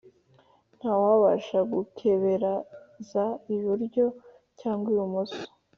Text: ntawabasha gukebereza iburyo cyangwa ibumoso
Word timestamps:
ntawabasha 0.77 1.57
gukebereza 1.73 3.23
iburyo 3.55 4.05
cyangwa 4.59 4.87
ibumoso 4.93 5.41